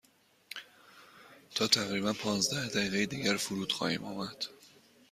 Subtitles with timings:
[1.55, 4.45] تا تقریبا پانزده دقیقه دیگر فرود خواهیم آمد.